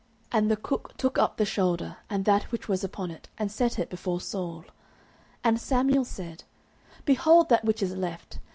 09:009:024 0.31 0.39
And 0.39 0.49
the 0.51 0.57
cook 0.57 0.97
took 0.97 1.17
up 1.19 1.37
the 1.37 1.45
shoulder, 1.45 1.97
and 2.09 2.25
that 2.25 2.51
which 2.51 2.67
was 2.67 2.83
upon 2.83 3.11
it, 3.11 3.29
and 3.37 3.51
set 3.51 3.77
it 3.77 3.87
before 3.91 4.19
Saul. 4.19 4.65
And 5.43 5.61
Samuel 5.61 6.05
said, 6.05 6.43
Behold 7.05 7.49
that 7.49 7.63
which 7.65 7.83
is 7.83 7.95
left! 7.95 8.39